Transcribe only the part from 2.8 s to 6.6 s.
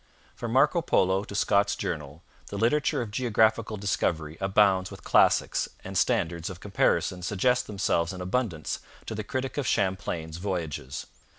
of geographical discovery abounds with classics, and standards of